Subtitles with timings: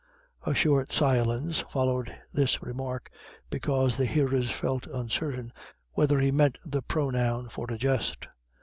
[0.47, 3.11] A short silence followed this remark,
[3.51, 5.53] because the hearers felt uncertain
[5.91, 8.27] whether he meant the pronoun for a jest.